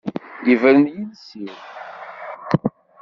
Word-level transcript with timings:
Ibren 0.51 0.83
yiles-iw. 0.93 1.55